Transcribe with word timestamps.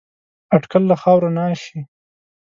اټکل 0.55 0.83
له 0.91 0.95
خاورو 1.01 1.29
نه 1.37 1.45
شي 1.63 1.79